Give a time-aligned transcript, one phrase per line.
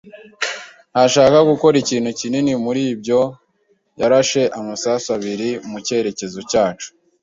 [0.91, 3.21] ntashaka gukora ikintu kinini muri byo.
[3.29, 3.33] [T]
[4.01, 6.87] yarashe amasasu abiri mu cyerekezo cyacu.